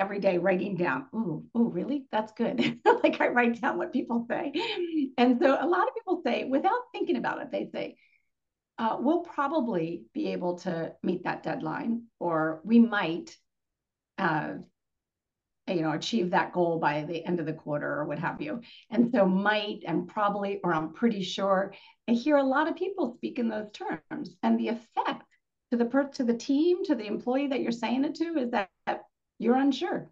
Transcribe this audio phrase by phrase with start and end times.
[0.00, 2.06] every day writing down, oh, oh, really?
[2.10, 2.80] That's good.
[3.04, 4.52] like I write down what people say.
[5.18, 7.96] And so a lot of people say, without thinking about it, they say,
[8.78, 13.36] uh, we'll probably be able to meet that deadline, or we might,
[14.16, 14.54] uh,
[15.68, 18.62] you know, achieve that goal by the end of the quarter or what have you.
[18.90, 21.74] And so might and probably, or I'm pretty sure.
[22.08, 25.24] I hear a lot of people speak in those terms, and the effect
[25.70, 28.50] to the per- to the team, to the employee that you're saying it to, is
[28.52, 28.70] that
[29.40, 30.08] you're unsure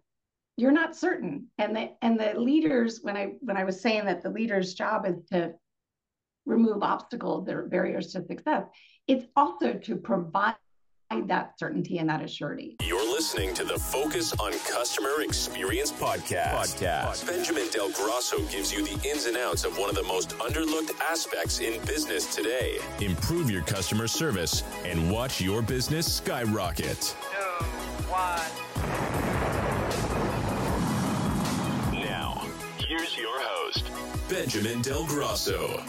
[0.57, 4.21] you're not certain and the and the leaders when i when i was saying that
[4.21, 5.53] the leader's job is to
[6.45, 8.65] remove obstacles or barriers to success
[9.07, 10.55] it's also to provide
[11.25, 12.75] that certainty and that assurity.
[12.83, 16.53] You're listening to the Focus on Customer Experience podcast.
[16.53, 17.25] podcast.
[17.25, 20.91] Benjamin Del Grosso gives you the ins and outs of one of the most underlooked
[21.01, 22.77] aspects in business today.
[22.99, 26.99] Improve your customer service and watch your business skyrocket.
[26.99, 27.63] Two,
[28.11, 28.58] one.
[33.09, 33.85] Here's your host,
[34.29, 35.81] Benjamin Del Grosso.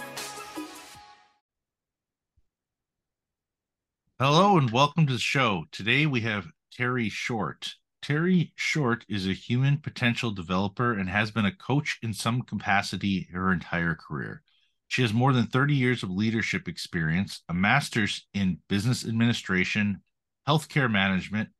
[4.18, 5.64] Hello and welcome to the show.
[5.72, 7.74] Today we have Terre Short.
[8.00, 13.28] Terre Short is a human potential developer and has been a coach in some capacity
[13.32, 14.42] her entire career.
[14.88, 20.02] She has more than 30 years of leadership experience, a master's in business administration,
[20.48, 21.50] healthcare management,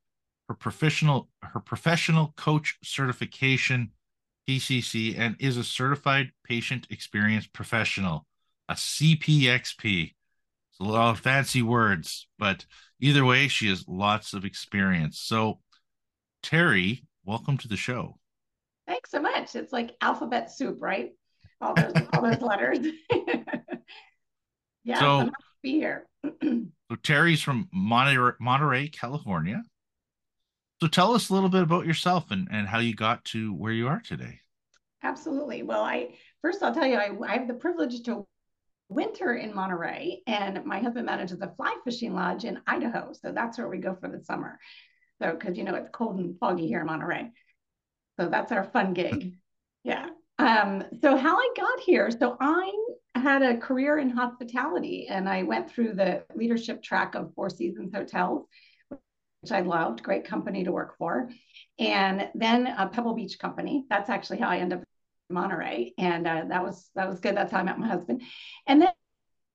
[0.49, 3.91] her professional her professional coach certification,
[4.51, 8.27] PCC, and is a certified patient experience professional,
[8.69, 10.07] a CPXP.
[10.07, 12.67] It's a lot of fancy words, but
[12.99, 15.21] either way, she has lots of experience.
[15.21, 15.61] So,
[16.43, 18.19] Terre, welcome to the show.
[18.89, 19.55] Thanks so much.
[19.55, 21.11] It's like alphabet soup, right?
[21.61, 22.85] All those, all those letters.
[24.83, 26.09] yeah, so, to be here.
[26.43, 29.63] so Terre's from Monterey, Monterey, California.
[30.81, 33.73] So tell us a little bit about yourself and, and how you got to where
[33.73, 34.41] you are today.
[35.03, 35.63] Absolutely.
[35.63, 38.27] Well, I first I'll tell you, I, I have the privilege to
[38.89, 43.13] winter in Monterey, and my husband manages a fly fishing lodge in Idaho.
[43.13, 44.59] So that's where we go for the summer.
[45.21, 47.31] So because you know it's cold and foggy here in Monterey.
[48.19, 49.35] So that's our fun gig.
[49.83, 50.11] Yeah.
[50.39, 52.71] Um, so how I got here, so I
[53.15, 57.95] had a career in hospitality and I went through the leadership track of Four Seasons
[57.95, 58.47] Hotels
[59.41, 61.31] which I loved, great company to work for.
[61.79, 63.87] And then a Pebble Beach company.
[63.89, 64.85] That's actually how I ended up
[65.31, 65.95] in Monterey.
[65.99, 67.37] And uh, that was that was good.
[67.37, 68.23] That's how I met my husband.
[68.67, 68.91] And then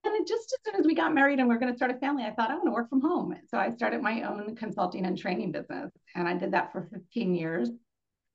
[0.06, 1.98] and just as soon as we got married and we are going to start a
[1.98, 3.36] family, I thought I want to work from home.
[3.50, 5.92] So I started my own consulting and training business.
[6.14, 7.70] And I did that for 15 years.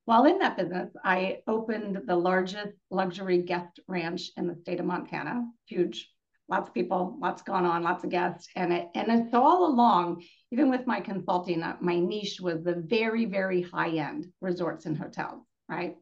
[0.05, 4.85] While in that business, I opened the largest luxury guest ranch in the state of
[4.85, 6.10] Montana, huge
[6.51, 8.49] lots of people, lots going on, lots of guests.
[8.55, 12.75] And it, and so all along, even with my consulting, uh, my niche was the
[12.75, 15.95] very, very high end resorts and hotels, right?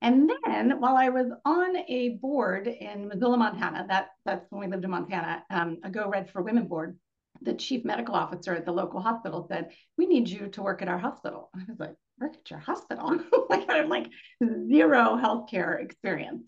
[0.00, 4.68] And then while I was on a board in Missoula, Montana, that, that's when we
[4.68, 6.96] lived in Montana, um, a Go Red for Women board,
[7.42, 10.88] the chief medical officer at the local hospital said, We need you to work at
[10.88, 11.50] our hospital.
[11.54, 13.20] I was like, Work at your hospital?
[13.50, 14.08] like I have like
[14.42, 16.44] zero healthcare experience.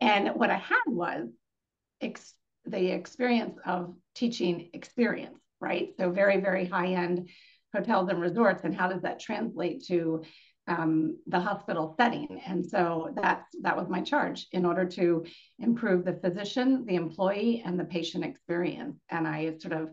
[0.00, 1.28] And what I had was
[2.00, 2.34] ex-
[2.66, 5.90] the experience of teaching experience, right?
[5.98, 7.28] So very, very high end
[7.74, 8.64] hotels and resorts.
[8.64, 10.22] And how does that translate to
[10.66, 12.40] um, the hospital setting?
[12.46, 15.24] And so that's that was my charge in order to
[15.58, 18.98] improve the physician, the employee, and the patient experience.
[19.10, 19.90] And I sort of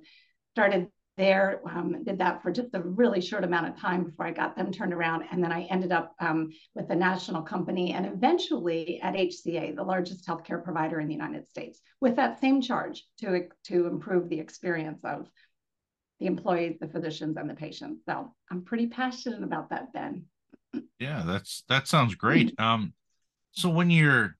[0.53, 0.87] started
[1.17, 4.55] there, um, did that for just a really short amount of time before I got
[4.55, 5.25] them turned around.
[5.31, 9.83] And then I ended up um, with a national company and eventually at HCA, the
[9.83, 14.39] largest healthcare provider in the United States, with that same charge to, to improve the
[14.39, 15.29] experience of
[16.19, 18.03] the employees, the physicians, and the patients.
[18.05, 20.25] So I'm pretty passionate about that, Ben.
[20.99, 22.57] Yeah, that's that sounds great.
[22.59, 22.93] Um,
[23.51, 24.38] so when you're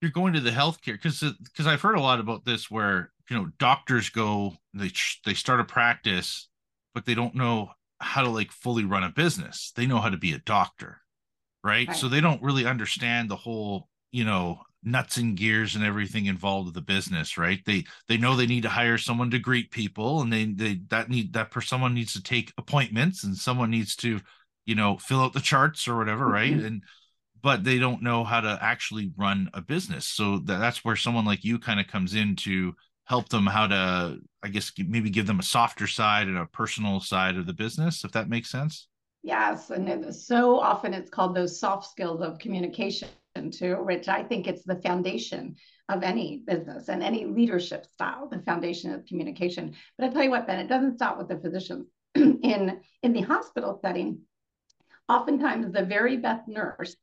[0.00, 3.36] you're going to the healthcare because because I've heard a lot about this where you
[3.36, 4.90] know doctors go they
[5.24, 6.48] they start a practice
[6.94, 7.70] but they don't know
[8.00, 9.72] how to like fully run a business.
[9.74, 11.00] They know how to be a doctor
[11.64, 11.96] right, right.
[11.96, 16.66] so they don't really understand the whole you know nuts and gears and everything involved
[16.66, 17.60] with the business right?
[17.64, 21.08] They they know they need to hire someone to greet people and they they that
[21.08, 24.20] need that per someone needs to take appointments and someone needs to
[24.64, 26.52] you know fill out the charts or whatever right?
[26.52, 26.66] Mm-hmm.
[26.66, 26.82] and
[27.42, 30.04] but they don't know how to actually run a business.
[30.04, 32.74] So that, that's where someone like you kind of comes in to
[33.06, 37.00] help them how to i guess maybe give them a softer side and a personal
[37.00, 38.88] side of the business if that makes sense?
[39.22, 43.08] Yes and so often it's called those soft skills of communication
[43.50, 45.56] too which i think it's the foundation
[45.88, 49.74] of any business and any leadership style the foundation of communication.
[49.98, 53.22] But i tell you what ben it doesn't stop with the physicians in in the
[53.22, 54.20] hospital setting
[55.08, 56.96] oftentimes the very best nurse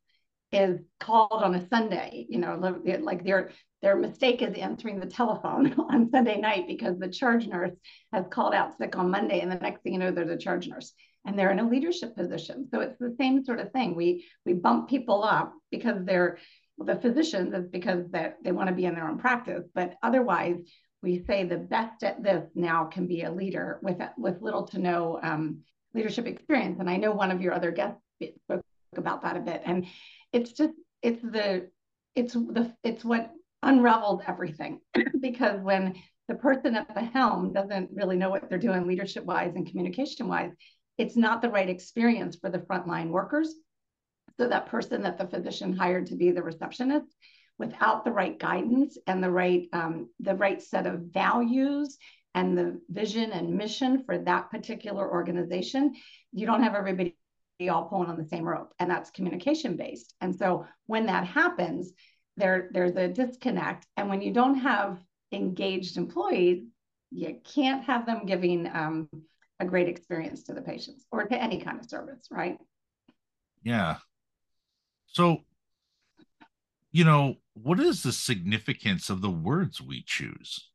[0.54, 2.56] is called on a Sunday, you know,
[3.00, 3.50] like their
[3.82, 7.74] their mistake is answering the telephone on Sunday night because the charge nurse
[8.12, 10.68] has called out sick on Monday, and the next thing you know, they're a charge
[10.68, 10.92] nurse,
[11.26, 12.68] and they're in a leadership position.
[12.70, 13.94] So it's the same sort of thing.
[13.94, 16.38] We we bump people up because they're
[16.78, 20.56] the physicians is because that they want to be in their own practice, but otherwise
[21.02, 24.78] we say the best at this now can be a leader with with little to
[24.78, 25.60] no um,
[25.92, 26.80] leadership experience.
[26.80, 28.00] And I know one of your other guests
[28.44, 28.64] spoke
[28.96, 29.86] about that a bit, and
[30.34, 31.70] it's just it's the
[32.14, 33.30] it's the it's what
[33.62, 34.80] unraveled everything.
[35.20, 35.94] Because when
[36.28, 40.28] the person at the helm doesn't really know what they're doing leadership wise and communication
[40.28, 40.52] wise
[40.98, 43.52] it's not the right experience for the frontline workers.
[44.38, 47.06] So that person that the physician hired to be the receptionist
[47.58, 51.96] without the right guidance and the right um, the right set of values
[52.34, 55.94] and the vision and mission for that particular organization
[56.32, 57.16] you don't have everybody
[57.68, 61.92] all pulling on the same rope and that's communication based and so when that happens
[62.36, 63.86] there there's a disconnect.
[63.96, 64.98] And when you don't have
[65.32, 66.64] engaged employees
[67.10, 69.08] you can't have them giving um,
[69.60, 72.58] a great experience to the patients or to any kind of service right?
[73.62, 73.96] Yeah.
[75.06, 75.38] So
[76.92, 80.70] you know what is the significance of the words we choose?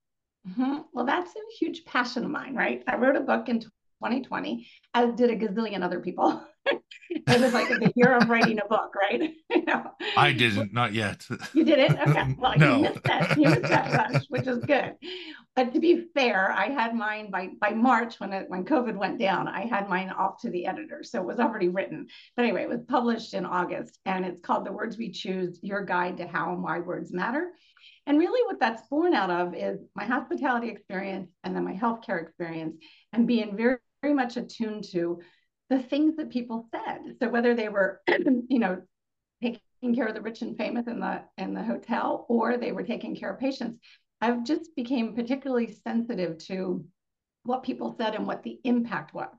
[0.47, 0.77] Mm-hmm.
[0.93, 2.83] well that's a huge passion of mine right?
[2.87, 7.67] I wrote a book in 2020 as did a gazillion other people it was like
[7.69, 9.33] the year of writing a book, right?
[9.49, 9.91] you know?
[10.15, 11.25] I didn't, not yet.
[11.53, 11.99] You didn't?
[11.99, 12.25] Okay.
[12.39, 12.77] Well, no.
[12.77, 13.37] you missed that.
[13.37, 14.93] You missed that rush, which is good.
[15.55, 19.19] But to be fair, I had mine by by March when it when COVID went
[19.19, 19.47] down.
[19.47, 22.07] I had mine off to the editor, so it was already written.
[22.35, 25.83] But anyway, it was published in August, and it's called "The Words We Choose: Your
[25.83, 27.51] Guide to How and Why Words Matter."
[28.05, 32.21] And really, what that's born out of is my hospitality experience and then my healthcare
[32.21, 32.77] experience,
[33.11, 35.19] and being very very much attuned to
[35.69, 37.15] the things that people said.
[37.21, 38.81] So whether they were, you know,
[39.41, 42.83] taking care of the rich and famous in the in the hotel or they were
[42.83, 43.79] taking care of patients,
[44.21, 46.85] I've just became particularly sensitive to
[47.43, 49.33] what people said and what the impact was.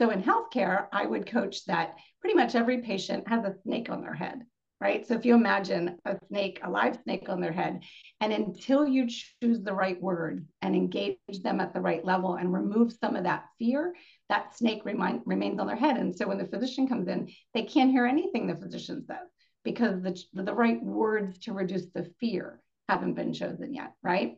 [0.00, 4.02] So in healthcare, I would coach that pretty much every patient has a snake on
[4.02, 4.44] their head,
[4.80, 5.06] right?
[5.06, 7.80] So if you imagine a snake, a live snake on their head,
[8.20, 12.52] and until you choose the right word and engage them at the right level and
[12.52, 13.94] remove some of that fear,
[14.28, 15.96] that snake remind, remains on their head.
[15.96, 19.28] And so when the physician comes in, they can't hear anything the physician says
[19.64, 24.36] because the, the right words to reduce the fear haven't been chosen yet, right?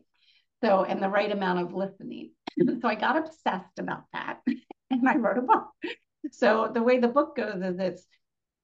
[0.63, 2.31] So, and the right amount of listening.
[2.81, 4.39] so I got obsessed about that
[4.89, 5.67] and I wrote a book.
[6.31, 8.05] So the way the book goes is it's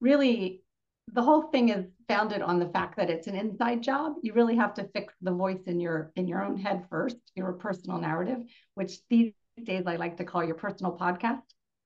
[0.02, 0.64] really
[1.12, 4.14] the whole thing is founded on the fact that it's an inside job.
[4.22, 7.54] You really have to fix the voice in your in your own head first, your
[7.54, 8.40] personal narrative,
[8.74, 11.44] which these days I like to call your personal podcast,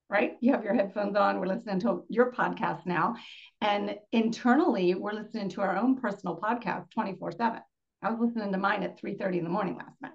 [0.10, 0.38] right?
[0.42, 3.16] You have your headphones on, we're listening to your podcast now.
[3.62, 7.62] And internally, we're listening to our own personal podcast 24 7.
[8.02, 10.14] I was listening to mine at 3 30 in the morning last night,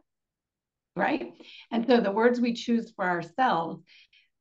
[0.96, 1.34] right?
[1.70, 3.82] And so the words we choose for ourselves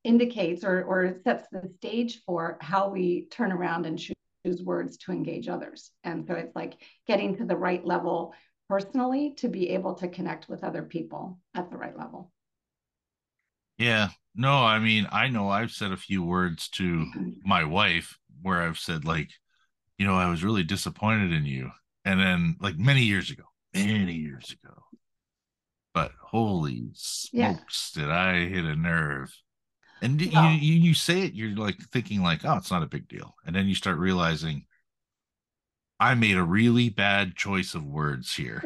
[0.05, 4.12] indicates or, or sets the stage for how we turn around and choose
[4.61, 5.91] words to engage others.
[6.03, 6.73] And so it's like
[7.07, 8.33] getting to the right level
[8.69, 12.31] personally to be able to connect with other people at the right level.
[13.77, 14.09] Yeah.
[14.35, 17.29] No, I mean, I know I've said a few words to mm-hmm.
[17.43, 19.29] my wife where I've said, like,
[19.97, 21.71] you know, I was really disappointed in you.
[22.03, 24.73] And then, like, many years ago, many years ago.
[25.93, 28.01] But holy smokes, yeah.
[28.01, 29.33] did I hit a nerve?
[30.03, 33.07] And you, you, you say it, you're like thinking, like, oh, it's not a big
[33.07, 33.35] deal.
[33.45, 34.65] And then you start realizing,
[35.99, 38.61] I made a really bad choice of words here.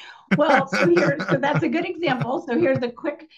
[0.36, 2.44] well, so here, so that's a good example.
[2.46, 3.28] So here's a quick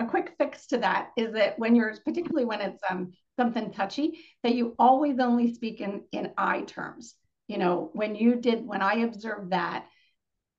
[0.00, 4.18] a quick fix to that is that when you're particularly when it's um, something touchy
[4.42, 7.14] that you always only speak in in i terms
[7.48, 9.84] you know when you did when i observed that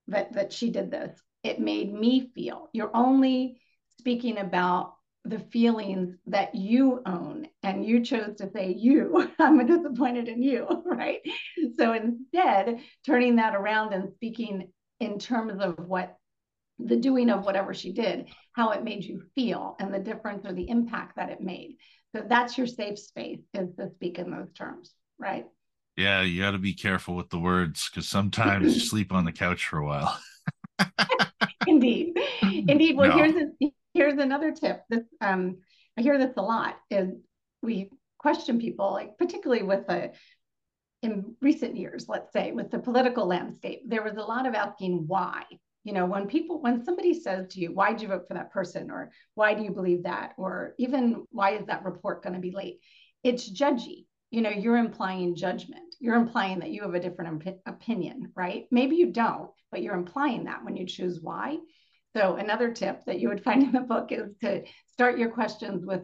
[0.07, 3.59] that that she did this it made me feel you're only
[4.00, 4.93] speaking about
[5.24, 10.68] the feelings that you own and you chose to say you i'm disappointed in you
[10.86, 11.20] right
[11.78, 16.18] so instead turning that around and speaking in terms of what
[16.86, 20.54] the doing of whatever she did, how it made you feel and the difference or
[20.54, 21.78] the impact that it made.
[22.16, 25.46] So that's your safe space is to speak in those terms, right?
[25.98, 29.32] Yeah, you got to be careful with the words because sometimes you sleep on the
[29.32, 30.20] couch for a while.
[31.68, 32.98] Indeed, indeed.
[32.98, 33.16] Well, no.
[33.16, 34.83] here's a, here's another tip.
[34.89, 35.57] This um,
[35.98, 36.77] I hear this a lot.
[36.89, 37.10] Is
[37.62, 40.12] we question people, like particularly with a
[41.01, 45.05] in recent years, let's say, with the political landscape, there was a lot of asking
[45.07, 45.43] why
[45.83, 48.51] you know when people when somebody says to you why did you vote for that
[48.51, 52.39] person or why do you believe that or even why is that report going to
[52.39, 52.79] be late
[53.24, 55.95] it's judgy you know, you're implying judgment.
[56.00, 58.65] You're implying that you have a different op- opinion, right?
[58.71, 61.57] Maybe you don't, but you're implying that when you choose why.
[62.15, 65.86] So, another tip that you would find in the book is to start your questions
[65.86, 66.01] with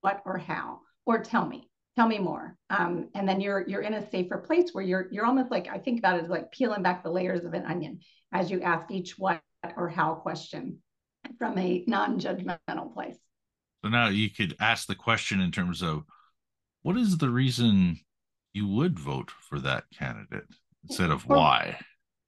[0.00, 2.56] what or how, or tell me, tell me more.
[2.70, 5.78] Um, and then you're you're in a safer place where you're you're almost like I
[5.78, 8.00] think about it as like peeling back the layers of an onion
[8.32, 9.40] as you ask each what
[9.76, 10.78] or how question
[11.38, 13.18] from a non-judgmental place.
[13.84, 16.04] So now you could ask the question in terms of
[16.82, 17.98] what is the reason
[18.52, 20.46] you would vote for that candidate
[20.88, 21.78] instead of or, why?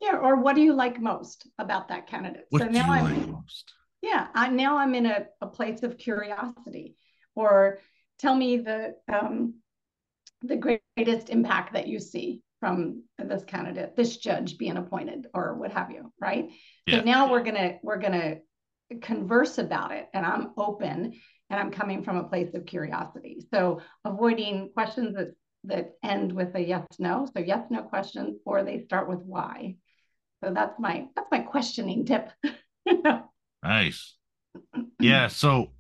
[0.03, 2.47] Yeah, or what do you like most about that candidate?
[2.51, 3.73] What so now I'm, like most?
[4.03, 6.97] Yeah, I, now I'm in a, a place of curiosity.
[7.37, 7.79] Or
[8.19, 9.55] tell me the um,
[10.43, 15.73] the greatest impact that you see from this candidate, this judge being appointed, or what
[15.73, 16.51] have you, right?
[16.87, 16.99] Yeah.
[16.99, 18.39] So now we're gonna we're gonna
[19.01, 21.15] converse about it, and I'm open
[21.49, 23.47] and I'm coming from a place of curiosity.
[23.55, 25.29] So avoiding questions that
[25.65, 27.29] that end with a yes no.
[27.37, 29.77] So yes no questions, or they start with why.
[30.43, 32.31] So that's my that's my questioning tip.
[33.63, 34.15] nice.
[34.99, 35.29] Yeah.
[35.29, 35.73] So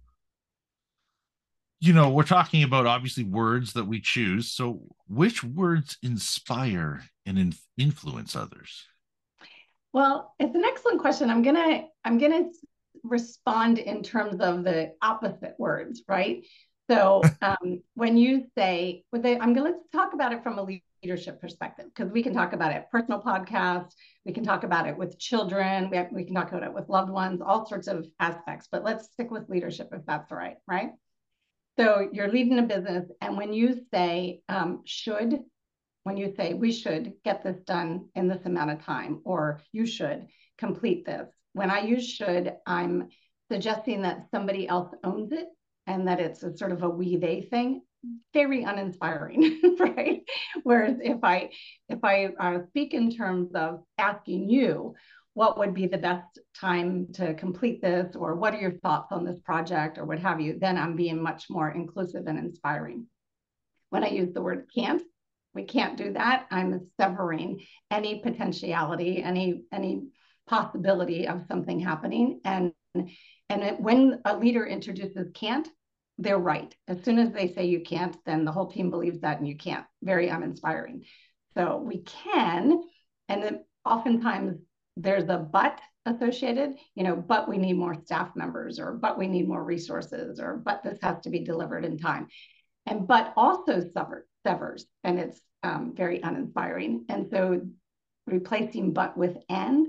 [1.80, 4.52] you know, we're talking about obviously words that we choose.
[4.52, 8.84] So which words inspire and in- influence others?
[9.92, 11.28] Well, it's an excellent question.
[11.28, 12.50] I'm gonna I'm gonna
[13.02, 16.46] respond in terms of the opposite words, right?
[16.90, 20.66] So um, when you say, I'm going to talk about it from a
[21.02, 23.90] leadership perspective because we can talk about it personal podcast,
[24.24, 26.88] we can talk about it with children, we, have, we can talk about it with
[26.88, 28.68] loved ones, all sorts of aspects.
[28.70, 30.90] But let's stick with leadership if that's right, right?
[31.78, 35.40] So you're leading a business, and when you say um, should,
[36.02, 39.86] when you say we should get this done in this amount of time, or you
[39.86, 40.26] should
[40.58, 43.08] complete this, when I use should, I'm
[43.50, 45.46] suggesting that somebody else owns it
[45.86, 47.82] and that it's a sort of a we they thing
[48.32, 50.22] very uninspiring right
[50.64, 51.50] whereas if i
[51.88, 54.94] if i uh, speak in terms of asking you
[55.34, 59.24] what would be the best time to complete this or what are your thoughts on
[59.24, 63.06] this project or what have you then i'm being much more inclusive and inspiring
[63.90, 65.02] when i use the word can't
[65.54, 67.60] we can't do that i'm severing
[67.90, 70.02] any potentiality any any
[70.46, 72.40] possibility of something happening.
[72.44, 72.72] And
[73.52, 75.68] and it, when a leader introduces can't,
[76.16, 76.74] they're right.
[76.88, 79.56] As soon as they say you can't, then the whole team believes that and you
[79.56, 79.84] can't.
[80.02, 81.04] Very uninspiring.
[81.52, 82.82] So we can,
[83.28, 84.56] and then oftentimes
[84.96, 89.26] there's a but associated, you know, but we need more staff members or but we
[89.26, 92.28] need more resources or but this has to be delivered in time.
[92.86, 97.04] And but also sever, severs and it's um, very uninspiring.
[97.10, 97.60] And so
[98.26, 99.88] replacing but with and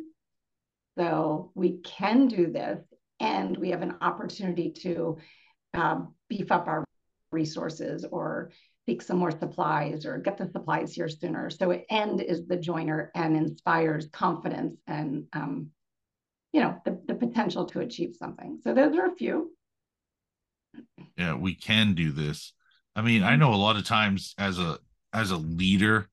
[0.98, 2.80] so we can do this,
[3.24, 5.18] and we have an opportunity to
[5.74, 6.84] um, beef up our
[7.32, 8.52] resources or
[8.86, 11.50] seek some more supplies or get the supplies here sooner.
[11.50, 15.70] So end is the joiner and inspires confidence and um,
[16.52, 18.60] you know the, the potential to achieve something.
[18.62, 19.52] So those are a few.
[21.18, 22.54] Yeah, we can do this.
[22.96, 23.40] I mean, I mm-hmm.
[23.40, 24.78] know a lot of times as a
[25.14, 26.10] as a leader,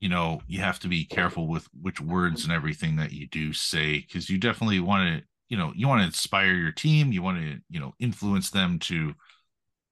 [0.00, 3.52] you know you have to be careful with which words and everything that you do
[3.52, 7.22] say because you definitely want to you know you want to inspire your team you
[7.22, 9.12] want to you know influence them to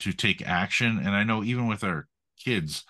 [0.01, 2.09] to take action and i know even with our
[2.43, 2.85] kids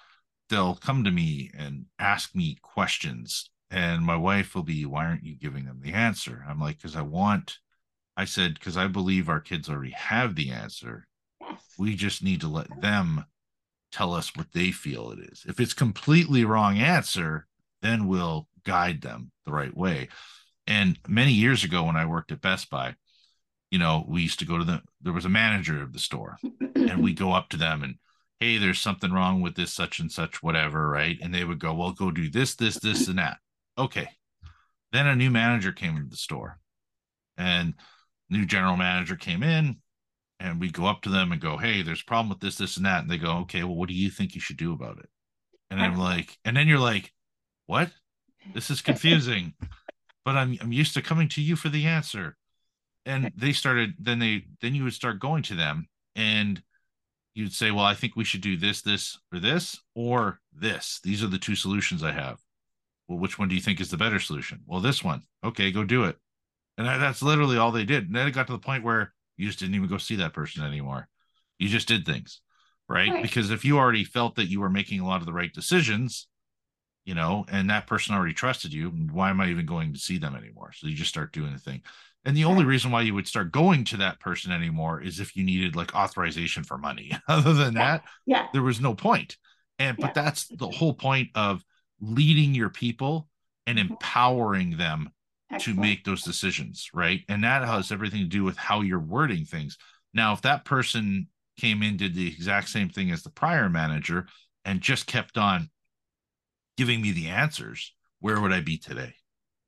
[0.49, 5.25] they'll come to me and ask me questions and my wife will be why aren't
[5.25, 7.59] you giving them the answer i'm like because i want
[8.17, 11.09] i said because i believe our kids already have the answer
[11.77, 13.25] we just need to let them
[13.91, 15.45] tell us what they feel it is.
[15.49, 17.47] If it's completely wrong answer,
[17.83, 20.09] then we'll guide them the right way.
[20.67, 22.95] And many years ago when I worked at Best Buy,
[23.71, 26.39] you know, we used to go to the there was a manager of the store
[26.75, 27.97] and we go up to them and
[28.41, 31.19] hey, there's something wrong with this such and such whatever, right?
[31.21, 33.39] And they would go, "Well, go do this, this, this and that."
[33.77, 34.09] Okay.
[34.93, 36.59] Then a new manager came into the store.
[37.37, 37.75] And
[38.29, 39.77] new general manager came in
[40.41, 42.77] and we go up to them and go, "Hey, there's a problem with this, this,
[42.77, 44.99] and that," and they go, "Okay, well, what do you think you should do about
[44.99, 45.09] it?"
[45.71, 47.13] And I'm like, and then you're like,
[47.67, 47.93] "What?
[48.55, 49.55] This is confusing."
[50.25, 52.37] But I'm I'm used to coming to you for the answer.
[53.07, 53.95] And they started.
[53.99, 56.63] Then they then you would start going to them, and
[57.35, 61.01] you'd say, "Well, I think we should do this, this, or this, or this.
[61.03, 62.39] These are the two solutions I have."
[63.09, 64.61] Well, which one do you think is the better solution?
[64.67, 65.23] Well, this one.
[65.43, 66.17] Okay, go do it.
[66.79, 68.07] And that's literally all they did.
[68.07, 70.33] And then it got to the point where you just didn't even go see that
[70.33, 71.09] person anymore.
[71.59, 72.41] You just did things,
[72.89, 73.11] right?
[73.11, 73.23] right?
[73.23, 76.29] Because if you already felt that you were making a lot of the right decisions,
[77.11, 80.17] you know, and that person already trusted you, why am I even going to see
[80.17, 80.71] them anymore?
[80.73, 81.83] So you just start doing the thing.
[82.25, 85.35] And the only reason why you would start going to that person anymore is if
[85.35, 87.11] you needed like authorization for money.
[87.29, 89.39] Other than that, yeah, there was no point.
[89.81, 90.23] And but yeah.
[90.23, 91.65] that's the whole point of
[92.01, 93.27] leading your people
[93.67, 93.91] and mm-hmm.
[93.91, 95.11] empowering them
[95.51, 95.79] Excellent.
[95.79, 97.23] to make those decisions, right?
[97.29, 99.79] And that has everything to do with how you're wording things.
[100.15, 101.27] Now, if that person
[101.59, 104.29] came in, did the exact same thing as the prior manager,
[104.65, 105.71] and just kept on
[106.81, 109.13] giving me the answers, where would I be today?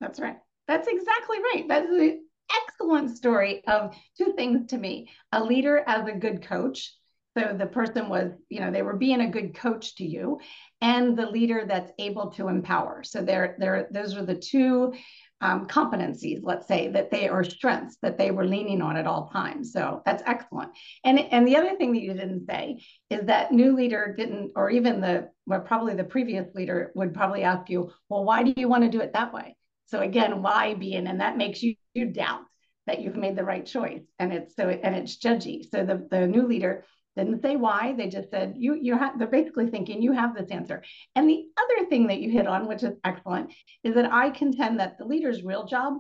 [0.01, 0.39] That's right.
[0.67, 1.67] That's exactly right.
[1.69, 2.25] That's an
[2.67, 6.95] excellent story of two things to me a leader as a good coach.
[7.37, 10.41] So the person was, you know, they were being a good coach to you,
[10.81, 13.03] and the leader that's able to empower.
[13.03, 14.95] So they're, they're those are the two
[15.43, 19.29] um, competencies, let's say, that they are strengths that they were leaning on at all
[19.29, 19.73] times.
[19.73, 20.71] So that's excellent.
[21.05, 22.81] And and the other thing that you didn't say
[23.11, 27.43] is that new leader didn't, or even the well, probably the previous leader would probably
[27.43, 29.57] ask you, well, why do you want to do it that way?
[29.87, 32.43] So again, why being, and that makes you, you doubt
[32.87, 35.69] that you've made the right choice, and it's so and it's judgy.
[35.71, 36.85] So the the new leader
[37.17, 37.95] didn't say why.
[37.97, 39.19] They just said you you have.
[39.19, 40.83] They're basically thinking you have this answer.
[41.15, 43.53] And the other thing that you hit on, which is excellent,
[43.85, 45.99] is that I contend that the leader's real job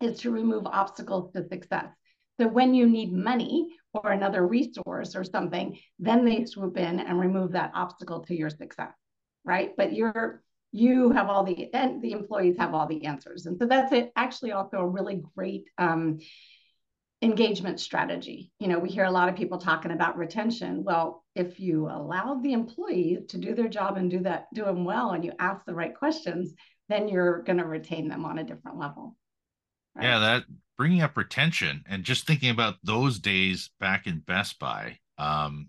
[0.00, 1.86] is to remove obstacles to success.
[2.40, 7.18] So when you need money or another resource or something, then they swoop in and
[7.18, 8.92] remove that obstacle to your success,
[9.44, 9.72] right?
[9.76, 13.66] But you're you have all the and the employees have all the answers, and so
[13.66, 14.12] that's it.
[14.16, 16.18] Actually, also a really great um,
[17.20, 18.52] engagement strategy.
[18.60, 20.84] You know, we hear a lot of people talking about retention.
[20.84, 24.84] Well, if you allow the employee to do their job and do that, do them
[24.84, 26.54] well, and you ask the right questions,
[26.88, 29.16] then you're going to retain them on a different level.
[29.94, 30.04] Right?
[30.04, 30.44] Yeah, that
[30.76, 34.98] bringing up retention and just thinking about those days back in Best Buy.
[35.18, 35.68] Um,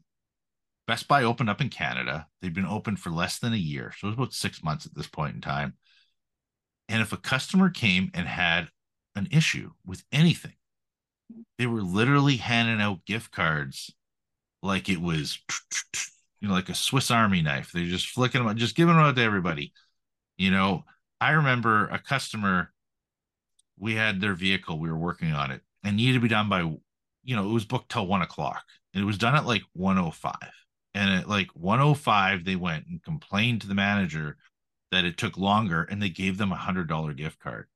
[0.88, 2.28] Best Buy opened up in Canada.
[2.42, 4.96] They've been open for less than a year, so it was about six months at
[4.96, 5.74] this point in time.
[6.88, 8.70] And if a customer came and had
[9.16, 10.54] an issue with anything,
[11.58, 13.94] they were literally handing out gift cards
[14.62, 15.40] like it was
[16.42, 17.72] you know like a swiss army knife.
[17.72, 19.74] They're just flicking them just giving them out to everybody.
[20.38, 20.86] You know
[21.22, 22.72] i remember a customer
[23.78, 26.62] we had their vehicle we were working on it and needed to be done by
[26.62, 28.64] you know it was booked till one o'clock.
[28.94, 30.36] It was done at like 105
[30.96, 34.38] and at like 105 they went and complained to the manager
[34.92, 37.68] that it took longer and they gave them a hundred dollar gift card.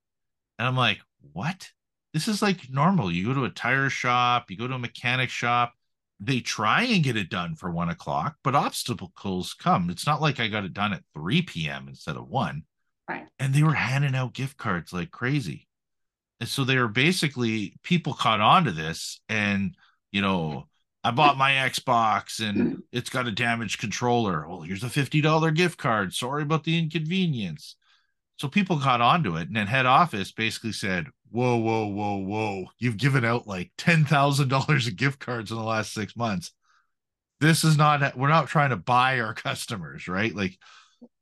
[0.58, 1.00] And i'm like
[1.34, 1.72] what
[2.14, 3.12] this is like normal.
[3.12, 5.74] You go to a tire shop, you go to a mechanic shop,
[6.20, 9.90] they try and get it done for one o'clock, but obstacles come.
[9.90, 11.88] It's not like I got it done at 3 p.m.
[11.88, 12.64] instead of one.
[13.10, 13.28] Right.
[13.40, 15.68] And they were handing out gift cards like crazy.
[16.40, 19.76] And so they were basically people caught on to this and
[20.12, 20.68] you know,
[21.04, 22.82] I bought my Xbox and mm.
[22.94, 24.48] it's got a damaged controller.
[24.48, 26.14] Well, here's a $50 gift card.
[26.14, 27.76] Sorry about the inconvenience.
[28.38, 29.48] So people caught on to it.
[29.48, 34.88] And then head office basically said, whoa, whoa, whoa, whoa, you've given out like $10,000
[34.88, 36.52] of gift cards in the last six months.
[37.40, 40.34] This is not, we're not trying to buy our customers, right?
[40.34, 40.58] Like,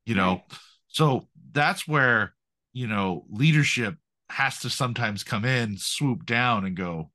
[0.04, 0.42] you know,
[0.88, 2.34] so that's where,
[2.72, 3.96] you know, leadership
[4.28, 7.10] has to sometimes come in, swoop down and go,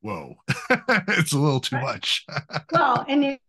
[0.00, 0.34] whoa,
[1.08, 2.26] it's a little too much.
[2.72, 3.40] well, and it,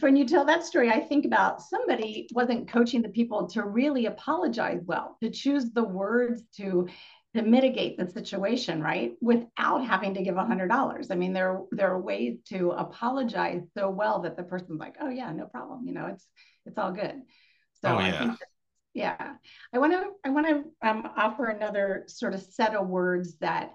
[0.00, 4.06] when you tell that story, I think about somebody wasn't coaching the people to really
[4.06, 6.88] apologize well, to choose the words to
[7.34, 9.12] to mitigate the situation, right?
[9.20, 11.10] Without having to give a hundred dollars.
[11.10, 15.10] I mean, there, there are ways to apologize so well that the person's like, oh
[15.10, 15.86] yeah, no problem.
[15.86, 16.26] You know, it's,
[16.64, 17.20] it's all good.
[17.82, 18.14] So oh, yeah.
[18.14, 18.38] I think,
[18.94, 19.32] yeah,
[19.74, 23.74] I want to, I want to um, offer another sort of set of words that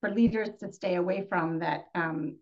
[0.00, 2.36] for leaders to stay away from that um,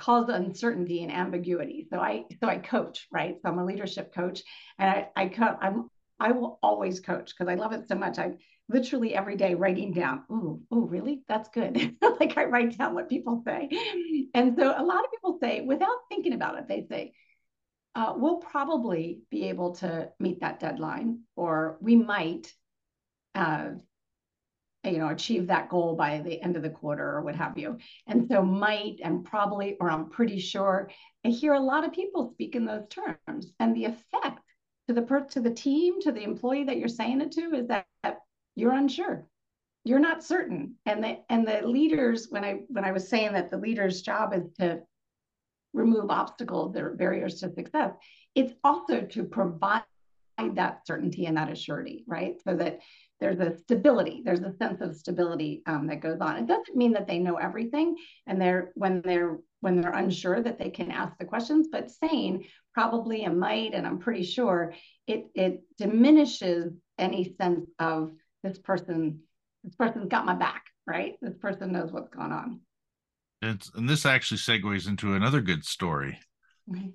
[0.00, 1.86] cause uncertainty and ambiguity.
[1.90, 3.36] So I, so I coach, right?
[3.42, 4.42] So I'm a leadership coach
[4.78, 8.18] and I, I co- I'm, I will always coach because I love it so much.
[8.18, 11.22] I'm literally every day writing down, oh, oh, really?
[11.28, 11.96] That's good.
[12.20, 13.68] like I write down what people say.
[14.34, 17.12] And so a lot of people say, without thinking about it, they say,
[17.94, 22.52] uh, we'll probably be able to meet that deadline, or we might,
[23.34, 23.70] uh,
[24.84, 27.78] you know, achieve that goal by the end of the quarter or what have you.
[28.06, 30.90] And so might and probably, or I'm pretty sure,
[31.24, 33.52] I hear a lot of people speak in those terms.
[33.58, 34.40] And the effect
[34.88, 37.68] to the per- to the team, to the employee that you're saying it to, is
[37.68, 37.86] that
[38.54, 39.26] you're unsure
[39.84, 43.50] you're not certain and the and the leaders when i when i was saying that
[43.50, 44.80] the leader's job is to
[45.72, 47.92] remove obstacles or barriers to success
[48.34, 49.82] it's also to provide
[50.48, 52.34] that certainty and that assurity right?
[52.44, 52.80] So that
[53.20, 56.36] there's a stability there's a sense of stability um, that goes on.
[56.36, 60.58] It doesn't mean that they know everything and they're when they're when they're unsure that
[60.58, 64.72] they can ask the questions but saying probably and might and i'm pretty sure
[65.06, 68.10] it it diminishes any sense of
[68.42, 69.20] this person
[69.62, 71.14] this person's got my back right?
[71.22, 72.60] This person knows what's going on.
[73.42, 76.18] It's, and this actually segues into another good story.
[76.68, 76.88] Mm-hmm.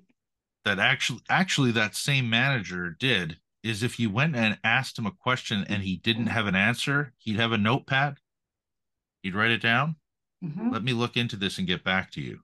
[0.66, 5.10] That actually actually that same manager did is if you went and asked him a
[5.10, 8.18] question and he didn't have an answer, he'd have a notepad.
[9.22, 9.96] He'd write it down.
[10.44, 10.70] Mm-hmm.
[10.70, 12.40] Let me look into this and get back to you.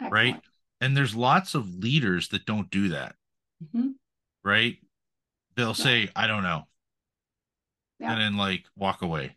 [0.00, 0.12] Excellent.
[0.12, 0.40] Right.
[0.80, 3.14] And there's lots of leaders that don't do that.
[3.62, 3.90] Mm-hmm.
[4.44, 4.78] Right.
[5.54, 5.72] They'll yeah.
[5.74, 6.66] say, I don't know.
[8.00, 8.12] Yeah.
[8.12, 9.36] And then like walk away.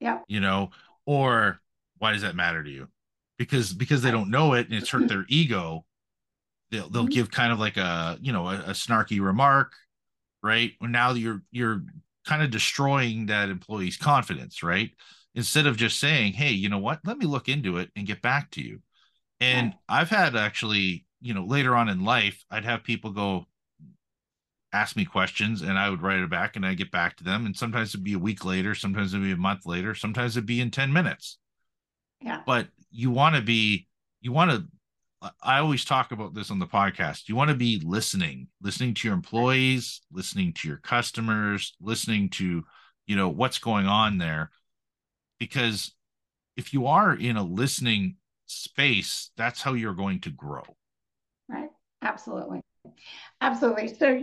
[0.00, 0.20] Yeah.
[0.28, 0.70] You know,
[1.06, 1.60] or
[1.98, 2.88] why does that matter to you?
[3.38, 5.85] Because because they don't know it and it's hurt their ego.
[6.70, 7.10] They'll they'll mm-hmm.
[7.10, 9.72] give kind of like a you know a, a snarky remark
[10.46, 10.72] right?
[10.80, 11.82] Now you're you're
[12.24, 14.90] kind of destroying that employee's confidence, right?
[15.34, 17.00] Instead of just saying, "Hey, you know what?
[17.04, 18.80] Let me look into it and get back to you."
[19.40, 23.46] And I've had actually, you know, later on in life, I'd have people go
[24.72, 27.44] ask me questions and I would write it back and I get back to them.
[27.44, 30.46] And sometimes it'd be a week later, sometimes it'd be a month later, sometimes it'd
[30.46, 31.38] be in 10 minutes.
[32.22, 32.42] Yeah.
[32.46, 33.88] But you want to be,
[34.20, 34.66] you want to
[35.42, 37.28] I always talk about this on the podcast.
[37.28, 42.64] You want to be listening, listening to your employees, listening to your customers, listening to,
[43.06, 44.50] you know, what's going on there.
[45.38, 45.92] Because
[46.56, 50.64] if you are in a listening space, that's how you're going to grow.
[51.48, 51.70] Right.
[52.02, 52.60] Absolutely.
[53.40, 53.94] Absolutely.
[53.94, 54.20] So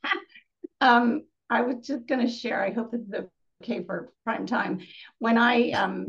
[0.80, 3.26] um I was just going to share, I hope this is
[3.62, 4.80] okay for prime time.
[5.18, 6.06] When I um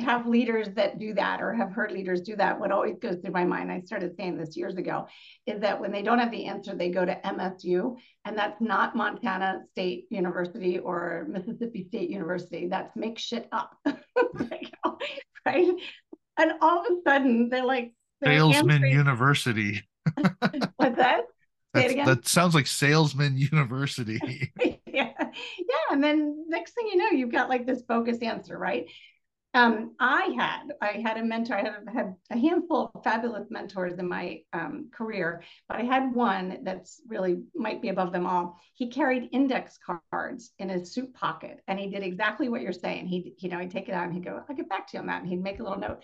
[0.00, 3.32] have leaders that do that or have heard leaders do that, what always goes through
[3.32, 5.06] my mind, I started saying this years ago,
[5.46, 8.96] is that when they don't have the answer, they go to MSU, and that's not
[8.96, 12.68] Montana State University or Mississippi State University.
[12.68, 13.76] That's make shit up.
[15.46, 15.68] right?
[16.38, 18.92] And all of a sudden, they're like, Salesman answering...
[18.92, 19.82] University.
[20.76, 21.24] What's that?
[21.74, 24.20] that sounds like Salesman University.
[24.86, 25.12] yeah.
[25.18, 25.86] Yeah.
[25.90, 28.86] And then next thing you know, you've got like this focused answer, right?
[29.54, 31.56] Um, I had I had a mentor.
[31.56, 36.14] I had, had a handful of fabulous mentors in my um, career, but I had
[36.14, 38.58] one that's really might be above them all.
[38.74, 43.06] He carried index cards in his suit pocket, and he did exactly what you're saying.
[43.06, 45.00] He, you know, he'd take it out and he'd go, "I'll get back to you
[45.00, 46.02] on that," and he'd make a little note.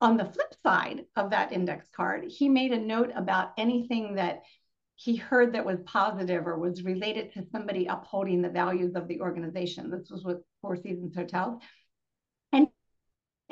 [0.00, 4.40] On the flip side of that index card, he made a note about anything that
[4.94, 9.20] he heard that was positive or was related to somebody upholding the values of the
[9.20, 9.90] organization.
[9.90, 11.62] This was with Four Seasons Hotels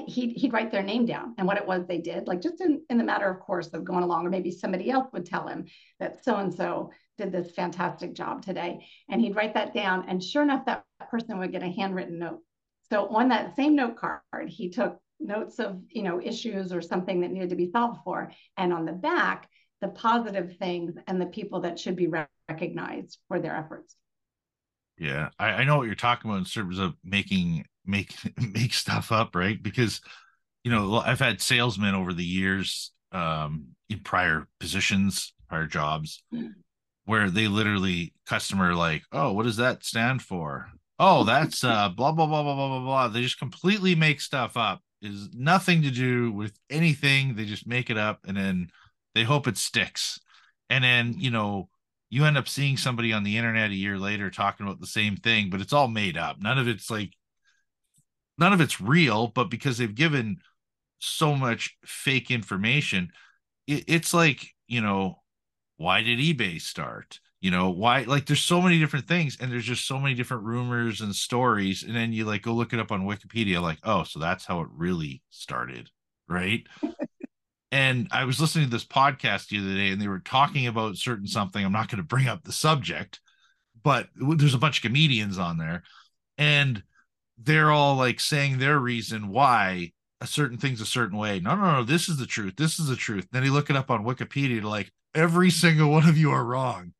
[0.06, 2.82] he'd, he'd write their name down and what it was they did, like just in,
[2.90, 5.66] in the matter of course of going along, or maybe somebody else would tell him
[5.98, 8.86] that so and so did this fantastic job today.
[9.08, 10.08] And he'd write that down.
[10.08, 12.40] And sure enough, that person would get a handwritten note.
[12.90, 17.20] So on that same note card, he took notes of you know issues or something
[17.20, 18.32] that needed to be solved for.
[18.56, 19.48] And on the back,
[19.80, 22.08] the positive things and the people that should be
[22.48, 23.94] recognized for their efforts.
[24.98, 28.14] Yeah, I, I know what you're talking about in terms of making make
[28.54, 29.60] make stuff up, right?
[29.60, 30.00] Because
[30.64, 36.52] you know, I've had salesmen over the years um in prior positions, prior jobs, mm.
[37.06, 40.68] where they literally customer like, oh, what does that stand for?
[40.98, 43.08] Oh, that's uh blah blah blah blah blah blah blah.
[43.08, 44.82] They just completely make stuff up.
[45.00, 47.36] Is nothing to do with anything.
[47.36, 48.68] They just make it up and then
[49.14, 50.20] they hope it sticks.
[50.70, 51.68] And then, you know,
[52.10, 55.16] you end up seeing somebody on the internet a year later talking about the same
[55.16, 56.40] thing, but it's all made up.
[56.40, 57.12] None of it's like
[58.38, 60.38] none of it's real, but because they've given
[60.98, 63.10] so much fake information,
[63.66, 65.20] it, it's like, you know,
[65.76, 67.20] why did eBay start?
[67.40, 70.42] You know, why like there's so many different things and there's just so many different
[70.42, 71.84] rumors and stories.
[71.84, 74.60] And then you like go look it up on Wikipedia, like, oh, so that's how
[74.60, 75.88] it really started,
[76.28, 76.66] right?
[77.72, 80.96] and I was listening to this podcast the other day and they were talking about
[80.96, 81.64] certain something.
[81.64, 83.20] I'm not going to bring up the subject,
[83.84, 85.84] but there's a bunch of comedians on there.
[86.38, 86.82] And
[87.40, 91.40] they're all like saying their reason why a certain thing's a certain way.
[91.40, 92.56] No, no, no, this is the truth.
[92.56, 93.28] This is the truth.
[93.30, 96.44] Then you look it up on Wikipedia to like every single one of you are
[96.44, 96.92] wrong.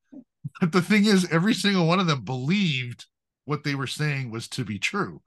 [0.60, 3.06] But the thing is, every single one of them believed
[3.44, 5.22] what they were saying was to be true.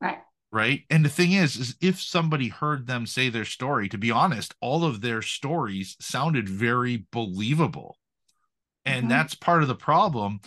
[0.00, 0.18] Right.
[0.52, 0.82] Right.
[0.90, 4.54] And the thing is, is if somebody heard them say their story, to be honest,
[4.60, 7.96] all of their stories sounded very believable.
[8.84, 9.08] And mm-hmm.
[9.08, 10.40] that's part of the problem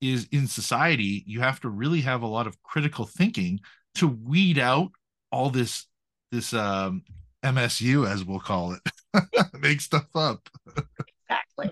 [0.00, 3.60] is in society you have to really have a lot of critical thinking
[3.94, 4.90] to weed out
[5.32, 5.86] all this
[6.32, 7.02] this um
[7.44, 8.80] msu as we'll call it.
[9.60, 10.48] Make stuff up.
[11.28, 11.70] Exactly.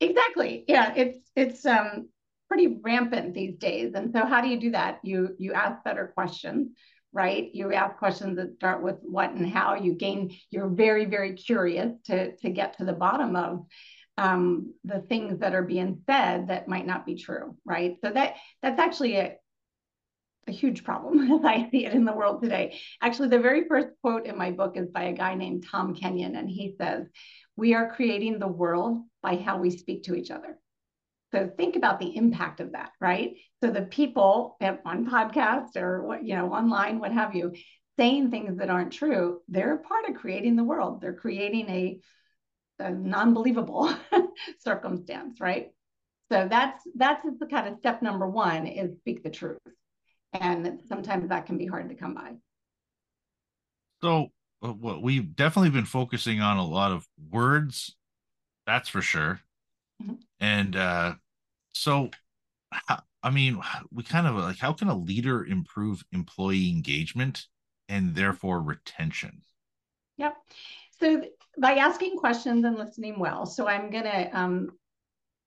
[0.00, 0.64] Exactly.
[0.68, 2.08] Yeah it's it's um
[2.48, 3.92] pretty rampant these days.
[3.94, 5.00] And so how do you do that?
[5.02, 6.68] You you ask better questions
[7.14, 7.54] right?
[7.54, 9.76] You ask questions that start with what and how.
[9.76, 13.66] You gain you're very very curious to to get to the bottom of
[14.16, 17.96] um, the things that are being said that might not be true, right?
[18.04, 19.36] So that that's actually a,
[20.46, 22.78] a huge problem as I see it in the world today.
[23.02, 26.36] Actually, the very first quote in my book is by a guy named Tom Kenyon,
[26.36, 27.06] and he says,
[27.56, 30.58] we are creating the world by how we speak to each other.
[31.32, 33.36] So think about the impact of that, right?
[33.62, 37.52] So the people on podcast or what, you know, online, what have you,
[37.98, 41.00] saying things that aren't true, they're part of creating the world.
[41.00, 42.00] They're creating a,
[42.78, 43.94] a non-believable
[44.58, 45.70] circumstance, right?
[46.32, 49.58] So that's that's the kind of step number one is speak the truth.
[50.32, 52.32] And sometimes that can be hard to come by.
[54.02, 54.30] So
[54.64, 57.94] uh, well, we've definitely been focusing on a lot of words,
[58.66, 59.40] that's for sure.
[60.02, 60.14] Mm-hmm.
[60.40, 61.14] And uh,
[61.72, 62.10] so,
[63.22, 63.60] I mean,
[63.92, 67.46] we kind of like how can a leader improve employee engagement
[67.88, 69.42] and therefore retention?
[70.16, 70.36] Yep.
[71.00, 71.22] So
[71.58, 73.46] by asking questions and listening well.
[73.46, 74.70] So I'm going to um,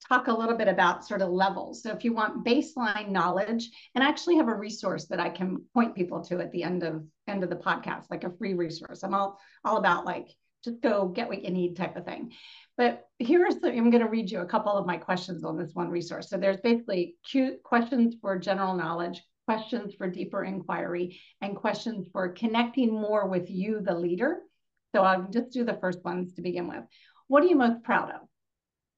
[0.08, 1.84] talk a little bit about sort of levels.
[1.84, 5.63] So if you want baseline knowledge, and I actually have a resource that I can
[5.74, 9.04] point people to at the end of end of the podcast, like a free resource.
[9.04, 10.28] I'm all all about like
[10.63, 12.32] just go get what you need type of thing.
[12.78, 15.72] But here's the, I'm going to read you a couple of my questions on this
[15.74, 16.30] one resource.
[16.30, 17.15] So there's basically
[17.63, 23.82] questions for general knowledge, questions for deeper inquiry, and questions for connecting more with you,
[23.82, 24.39] the leader.
[24.93, 26.84] So I'll just do the first ones to begin with.
[27.28, 28.28] What are you most proud of?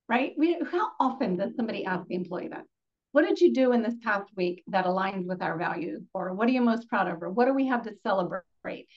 [0.10, 0.34] right?
[0.38, 2.66] We, how often does somebody ask the employee that?
[3.12, 6.04] What did you do in this past week that aligns with our values?
[6.14, 7.24] Or what are you most proud of?
[7.24, 8.88] Or what do we have to celebrate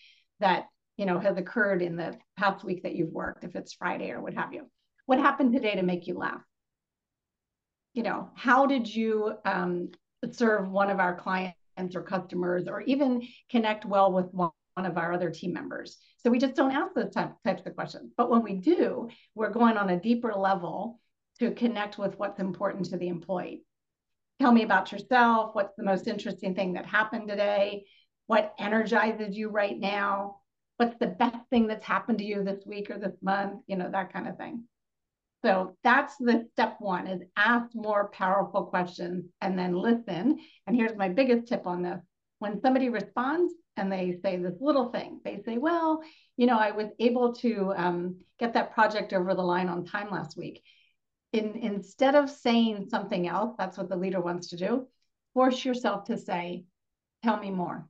[0.41, 4.11] that you know has occurred in the past week that you've worked, if it's Friday
[4.11, 4.69] or what have you?
[5.07, 6.43] What happened today to make you laugh?
[7.95, 9.91] You know, how did you um,
[10.31, 11.57] serve one of our clients
[11.95, 15.99] or customers, or even connect well with one one of our other team members.
[16.19, 18.13] So we just don't ask those type, types of questions.
[18.17, 21.01] But when we do, we're going on a deeper level
[21.39, 23.65] to connect with what's important to the employee.
[24.41, 25.55] Tell me about yourself.
[25.55, 27.85] What's the most interesting thing that happened today?
[28.27, 30.37] What energizes you right now?
[30.77, 33.61] What's the best thing that's happened to you this week or this month?
[33.67, 34.65] You know, that kind of thing.
[35.45, 40.39] So that's the step one is ask more powerful questions and then listen.
[40.67, 42.01] And here's my biggest tip on this.
[42.39, 46.03] When somebody responds and they say this little thing, they say, well,
[46.37, 50.11] you know, I was able to um, get that project over the line on time
[50.11, 50.63] last week
[51.33, 54.87] in, instead of saying something else, that's what the leader wants to do,
[55.35, 56.65] force yourself to say,
[57.25, 57.89] tell me more.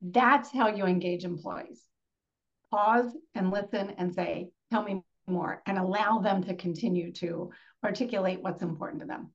[0.00, 1.82] That's how you engage employees.
[2.70, 7.50] Pause and listen and say, tell me more, and allow them to continue to
[7.82, 9.30] articulate what's important to them.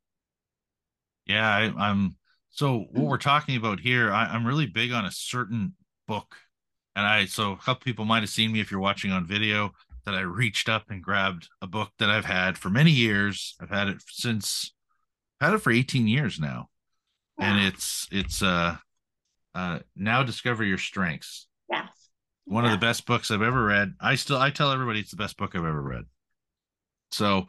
[1.25, 2.15] Yeah, I, am
[2.49, 5.75] So what we're talking about here, I, I'm really big on a certain
[6.07, 6.35] book,
[6.95, 9.71] and I so a couple people might have seen me if you're watching on video
[10.05, 13.55] that I reached up and grabbed a book that I've had for many years.
[13.61, 14.73] I've had it since
[15.39, 16.69] I've had it for 18 years now.
[17.37, 17.45] Wow.
[17.45, 18.77] And it's it's uh
[19.53, 21.47] uh now discover your strengths.
[21.69, 21.87] Yes.
[22.45, 23.93] One of the best books I've ever read.
[24.01, 26.05] I still I tell everybody it's the best book I've ever read.
[27.11, 27.47] So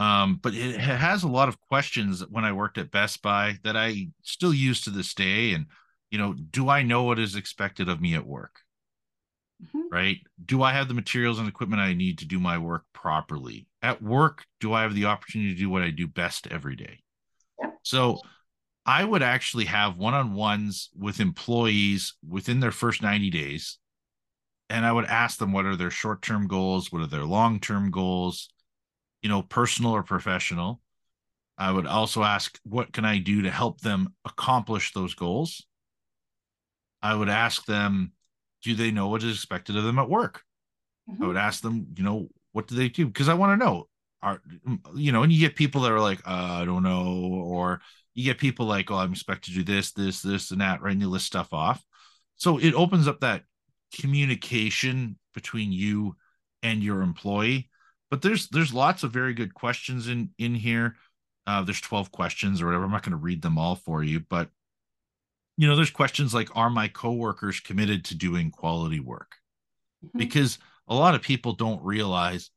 [0.00, 3.76] um but it has a lot of questions when I worked at Best Buy that
[3.76, 5.66] I still use to this day and
[6.10, 8.62] you know, do I know what is expected of me at work?
[9.62, 9.82] mm-hmm.
[9.90, 10.18] right?
[10.44, 13.66] Do I have the materials and equipment I need to do my work properly?
[13.82, 17.00] At work, do I have the opportunity to do what I do best every day?
[17.82, 18.20] So
[18.86, 23.78] I would actually have one on ones with employees within their first 90 days.
[24.68, 26.92] And I would ask them what are their short term goals?
[26.92, 28.50] What are their long term goals?
[29.22, 30.80] You know, personal or professional.
[31.58, 35.66] I would also ask, what can I do to help them accomplish those goals?
[37.02, 38.12] I would ask them,
[38.62, 40.42] do they know what is expected of them at work?
[41.10, 41.22] Mm-hmm.
[41.22, 43.06] I would ask them, you know, what do they do?
[43.06, 43.88] Because I want to know.
[44.22, 44.42] Are
[44.94, 47.80] you know, and you get people that are like, uh, I don't know, or
[48.14, 50.92] you get people like, oh, I'm expected to do this, this, this, and that, right?
[50.92, 51.82] And you list stuff off.
[52.36, 53.44] So it opens up that
[53.98, 56.16] communication between you
[56.62, 57.70] and your employee.
[58.10, 60.96] But there's there's lots of very good questions in in here.
[61.46, 62.84] Uh, there's 12 questions or whatever.
[62.84, 64.50] I'm not going to read them all for you, but
[65.60, 69.36] you know, there's questions like, are my coworkers committed to doing quality work?
[70.02, 70.18] Mm-hmm.
[70.18, 72.50] Because a lot of people don't realize,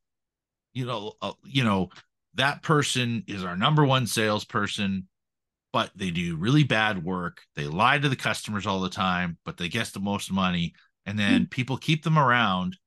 [0.73, 1.89] you know, uh, you know,
[2.35, 5.07] that person is our number one salesperson,
[5.73, 7.41] but they do really bad work.
[7.57, 10.73] They lie to the customers all the time, but they get the most money.
[11.05, 11.49] And then mm-hmm.
[11.49, 12.77] people keep them around.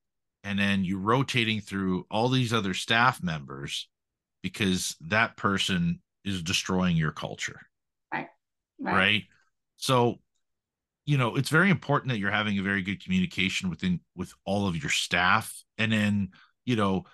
[0.46, 3.88] And then you're rotating through all these other staff members
[4.44, 7.60] because that person is destroying your culture.
[8.12, 8.28] Right.
[8.78, 8.94] Right.
[8.94, 9.22] right?
[9.76, 10.20] So,
[11.04, 14.68] you know, it's very important that you're having a very good communication within with all
[14.68, 16.30] of your staff and then,
[16.64, 17.06] you know,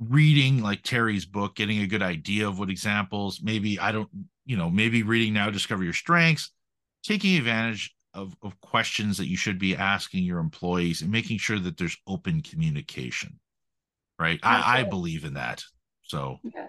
[0.00, 4.08] reading like Terre's book, getting a good idea of what examples, maybe I don't,
[4.44, 6.50] you know, maybe reading now discover your strengths,
[7.04, 11.58] taking advantage of, of questions that you should be asking your employees and making sure
[11.58, 13.38] that there's open communication.
[14.18, 15.62] right I, I believe in that
[16.02, 16.68] so yeah.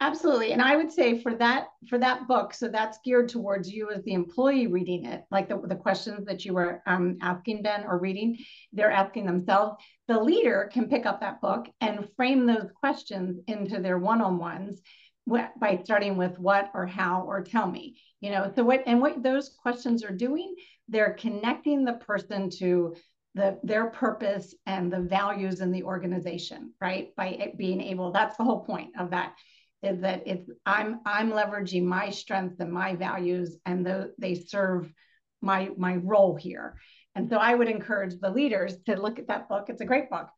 [0.00, 0.52] Absolutely.
[0.52, 4.04] And I would say for that for that book, so that's geared towards you as
[4.04, 7.98] the employee reading it, like the, the questions that you were um, asking Ben or
[7.98, 8.38] reading,
[8.72, 9.82] they're asking themselves.
[10.06, 14.80] The leader can pick up that book and frame those questions into their one-on-ones
[15.28, 17.98] by starting with what or how or tell me.
[18.20, 20.54] You know, so what and what those questions are doing,
[20.88, 22.96] they're connecting the person to
[23.34, 27.14] the their purpose and the values in the organization, right?
[27.16, 29.34] By being able, that's the whole point of that
[29.82, 34.92] is that it's I'm I'm leveraging my strengths and my values, and the, they serve
[35.40, 36.76] my my role here.
[37.14, 39.66] And so I would encourage the leaders to look at that book.
[39.68, 40.28] It's a great book,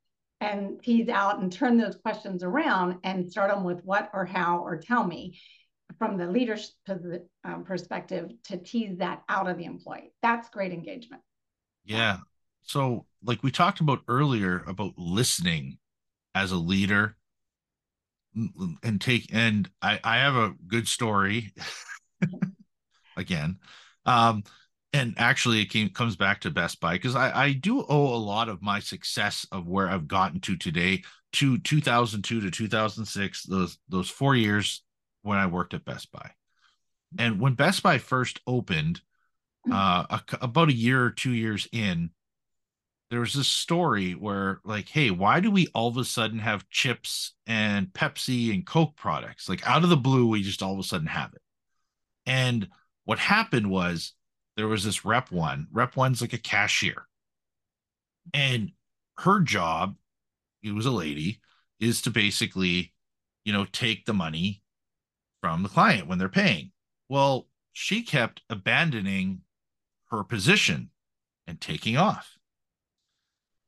[0.40, 4.58] and tease out and turn those questions around and start them with what or how
[4.58, 5.38] or tell me
[5.98, 6.70] from the leadership
[7.44, 10.12] um, perspective to tease that out of the employee.
[10.22, 11.22] That's great engagement.
[11.84, 12.18] Yeah.
[12.62, 15.78] So, like we talked about earlier about listening
[16.34, 17.16] as a leader
[18.82, 21.52] and take and I I have a good story
[23.16, 23.58] again.
[24.06, 24.44] Um
[24.92, 28.16] and actually it came, comes back to Best Buy because I, I do owe a
[28.16, 31.02] lot of my success of where I've gotten to today
[31.34, 34.82] to 2002 to 2006 those those 4 years
[35.22, 36.30] when I worked at Best Buy.
[37.18, 39.00] And when Best Buy first opened
[39.70, 42.10] uh a, about a year or 2 years in
[43.10, 46.68] there was this story where like hey why do we all of a sudden have
[46.70, 49.48] chips and pepsi and coke products?
[49.48, 51.42] Like out of the blue we just all of a sudden have it.
[52.26, 52.68] And
[53.04, 54.14] what happened was
[54.56, 57.06] there was this rep one rep one's like a cashier
[58.34, 58.72] and
[59.18, 59.96] her job
[60.62, 61.40] it was a lady
[61.78, 62.92] is to basically
[63.44, 64.62] you know take the money
[65.40, 66.70] from the client when they're paying
[67.08, 69.40] well she kept abandoning
[70.10, 70.90] her position
[71.46, 72.36] and taking off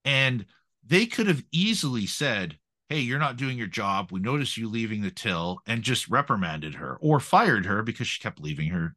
[0.04, 0.46] and
[0.84, 4.12] they could have easily said, Hey, you're not doing your job.
[4.12, 8.20] We notice you leaving the till and just reprimanded her or fired her because she
[8.20, 8.96] kept leaving her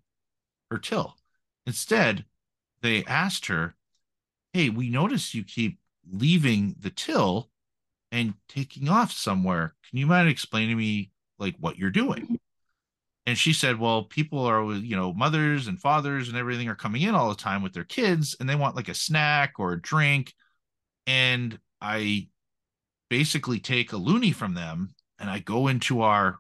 [0.70, 1.16] her till.
[1.66, 2.26] Instead,
[2.82, 3.76] they asked her,
[4.54, 7.50] Hey, we notice you keep leaving the till
[8.12, 9.76] and taking off somewhere.
[9.90, 12.24] Can you mind explaining to me like what you're doing?
[12.24, 12.36] Mm-hmm.
[13.28, 17.02] And she said, Well, people are, you know, mothers and fathers and everything are coming
[17.02, 19.82] in all the time with their kids and they want like a snack or a
[19.82, 20.34] drink
[21.08, 22.30] and I
[23.10, 26.40] basically take a loonie from them and I go into our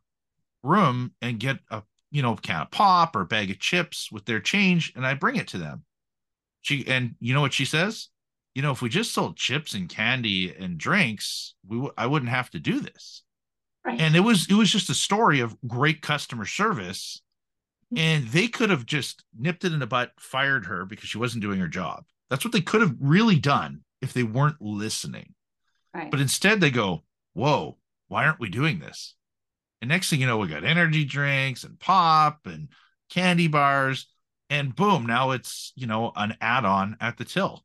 [0.63, 1.83] room and get a
[2.15, 5.35] you know can of pop or bag of chips with their change and I bring
[5.35, 5.83] it to them.
[6.61, 8.07] She and you know what she says?
[8.53, 12.31] You know, if we just sold chips and candy and drinks, we w- I wouldn't
[12.31, 13.23] have to do this.
[13.85, 13.99] Right.
[13.99, 17.21] And it was it was just a story of great customer service
[17.93, 18.01] mm-hmm.
[18.01, 21.43] and they could have just nipped it in the butt, fired her because she wasn't
[21.43, 22.05] doing her job.
[22.29, 25.33] That's what they could have really done if they weren't listening.
[25.93, 26.09] Right.
[26.09, 29.15] But instead they go, whoa, why aren't we doing this?
[29.85, 32.69] And next thing you know, we got energy drinks and pop and
[33.11, 34.07] candy bars.
[34.49, 37.63] And boom, now it's, you know, an add on at the till.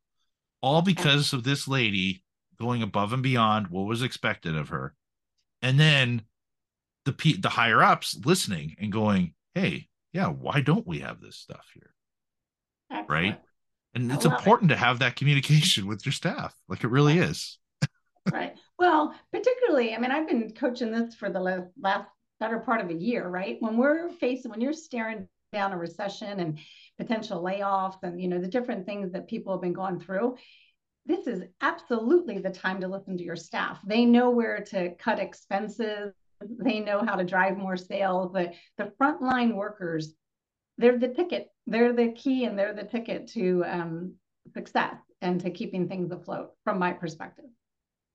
[0.60, 2.22] All because of this lady
[2.58, 4.94] going above and beyond what was expected of her.
[5.62, 6.20] And then
[7.06, 11.36] the P- the higher ups listening and going, "Hey, yeah, why don't we have this
[11.36, 11.94] stuff here?"
[12.90, 13.08] Excellent.
[13.08, 13.40] Right?
[13.94, 14.74] and it's important it.
[14.74, 17.58] to have that communication with your staff like it really is
[18.30, 22.08] right well particularly i mean i've been coaching this for the last
[22.40, 23.58] better part of a year right?
[23.60, 26.58] When we're facing when you're staring down a recession and
[26.98, 30.36] potential layoffs and you know the different things that people have been going through
[31.06, 33.80] this is absolutely the time to listen to your staff.
[33.86, 36.12] They know where to cut expenses.
[36.40, 40.14] They know how to drive more sales the the frontline workers
[40.78, 44.14] they're the ticket they're the key and they're the ticket to um,
[44.54, 47.46] success and to keeping things afloat from my perspective.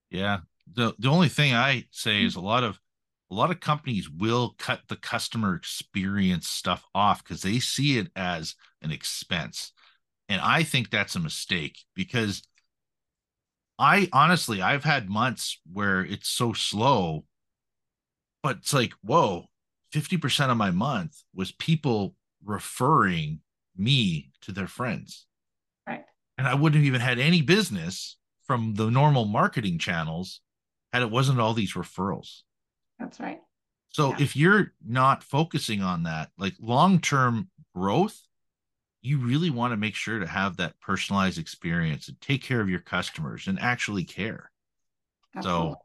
[0.09, 0.39] Yeah
[0.71, 2.47] the the only thing i say is a mm-hmm.
[2.47, 2.79] lot of
[3.31, 8.09] a lot of companies will cut the customer experience stuff off because they see it
[8.15, 9.71] as an expense
[10.29, 12.43] and i think that's a mistake because
[13.79, 17.25] i honestly i've had months where it's so slow
[18.43, 19.47] but it's like whoa
[19.95, 23.39] 50% of my month was people referring
[23.77, 25.25] me to their friends.
[25.87, 26.03] Right.
[26.37, 30.41] And I wouldn't have even had any business from the normal marketing channels
[30.95, 32.41] had it wasn't all these referrals.
[32.99, 33.39] That's right.
[33.89, 34.15] So yeah.
[34.19, 38.19] if you're not focusing on that, like long-term growth,
[39.01, 42.69] you really want to make sure to have that personalized experience and take care of
[42.69, 44.51] your customers and actually care.
[45.35, 45.71] Absolutely.
[45.71, 45.77] So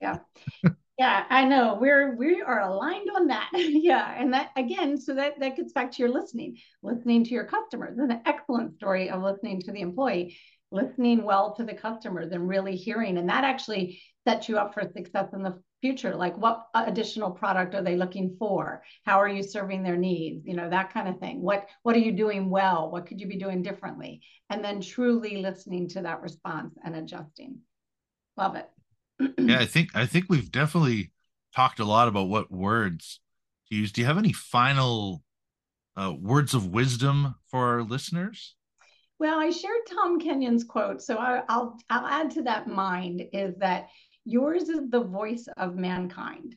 [0.00, 0.18] yeah.
[0.96, 1.76] Yeah, I know.
[1.80, 3.50] We're we are aligned on that.
[3.54, 7.46] yeah, and that again, so that that gets back to your listening, listening to your
[7.46, 7.98] customers.
[7.98, 10.38] and An excellent story of listening to the employee,
[10.70, 13.18] listening well to the customers, and really hearing.
[13.18, 16.16] And that actually set you up for success in the future?
[16.16, 18.82] Like what additional product are they looking for?
[19.04, 20.46] How are you serving their needs?
[20.46, 21.42] You know that kind of thing.
[21.42, 22.90] What what are you doing well?
[22.90, 24.22] What could you be doing differently?
[24.50, 27.58] And then truly listening to that response and adjusting.
[28.36, 28.68] Love it.
[29.38, 31.12] Yeah i think i think we've definitely
[31.54, 33.20] talked a lot about what words
[33.68, 33.92] to use.
[33.92, 35.22] Do you have any final
[35.96, 38.56] uh, words of wisdom for our listeners?
[39.20, 43.54] Well i shared tom kenyon's quote so I, i'll i'll add to that mind is
[43.58, 43.88] that
[44.24, 46.56] yours is the voice of mankind.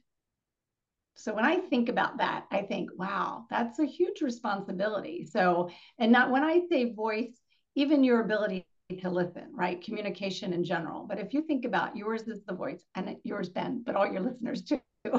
[1.15, 5.26] So when I think about that, I think, wow, that's a huge responsibility.
[5.26, 7.41] So, and not when I say voice,
[7.76, 8.65] even your ability
[9.01, 9.84] to listen, right?
[9.84, 11.05] Communication in general.
[11.07, 14.22] But if you think about yours is the voice, and yours, Ben, but all your
[14.22, 14.80] listeners too,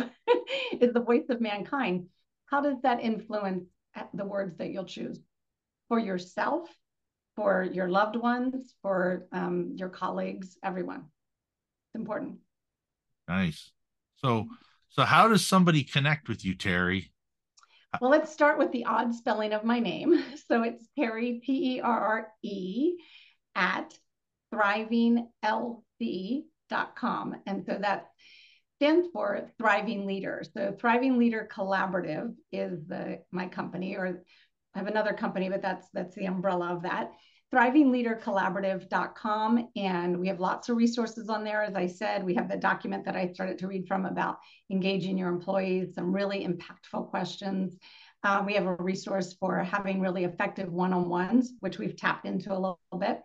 [0.81, 2.07] is the voice of mankind.
[2.47, 3.65] How does that influence
[4.15, 5.21] the words that you'll choose
[5.89, 6.69] for yourself,
[7.35, 11.05] for your loved ones, for um, your colleagues, everyone?
[11.99, 12.39] Important.
[13.27, 13.73] Nice.
[14.17, 14.47] So,
[14.89, 17.01] so how does somebody connect with you, Terre?
[18.01, 20.23] Well, let's start with the odd spelling of my name.
[20.49, 22.97] So it's Terre, T E R R E,
[23.55, 23.93] at
[24.55, 27.37] thrivinglc.com.
[27.47, 28.07] And so that
[28.77, 30.43] stands for Thriving Leader.
[30.55, 34.23] So Thriving Leader Collaborative is the my company, or
[34.75, 37.13] I have another company, but that's that's the umbrella of that
[37.55, 39.69] thrivingleadercollaborative.com.
[39.77, 41.63] And we have lots of resources on there.
[41.63, 44.39] As I said, we have the document that I started to read from about
[44.71, 47.77] engaging your employees, some really impactful questions.
[48.25, 52.27] Uh, we have a resource for having really effective one on ones, which we've tapped
[52.27, 53.21] into a little bit.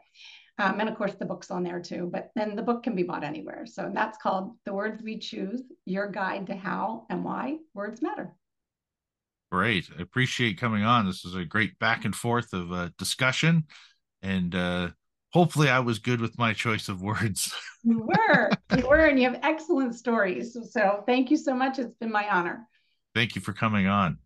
[0.60, 2.10] Um, and of course, the book's on there too.
[2.12, 3.66] But then the book can be bought anywhere.
[3.66, 8.34] So that's called The Words We Choose Your Guide to How and Why Words Matter.
[9.52, 9.90] Great.
[9.98, 11.06] I appreciate coming on.
[11.06, 13.66] This is a great back and forth of uh, discussion
[14.24, 14.90] and uh,
[15.32, 17.54] hopefully I was good with my choice of words.
[17.84, 20.58] you were, you were, and you have excellent stories.
[20.72, 21.78] So thank you so much.
[21.78, 22.68] It's been my honor.
[23.14, 24.18] Thank you for coming on.